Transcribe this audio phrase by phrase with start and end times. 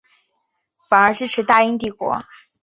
[0.89, 2.23] 反而支持大英帝国。